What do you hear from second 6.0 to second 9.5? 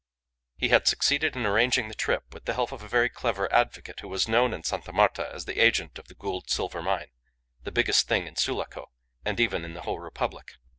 the Gould silver mine, the biggest thing in Sulaco, and